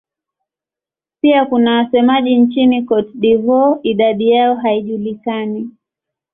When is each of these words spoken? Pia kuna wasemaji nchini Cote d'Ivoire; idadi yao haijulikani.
Pia 1.21 1.45
kuna 1.45 1.71
wasemaji 1.77 2.35
nchini 2.37 2.83
Cote 2.83 3.11
d'Ivoire; 3.13 3.79
idadi 3.83 4.29
yao 4.31 4.55
haijulikani. 4.55 5.69